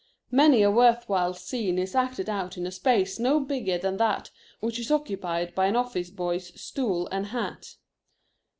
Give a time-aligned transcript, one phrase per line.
[0.31, 4.31] Many a worth while scene is acted out in a space no bigger than that
[4.59, 7.75] which is occupied by an office boy's stool and hat.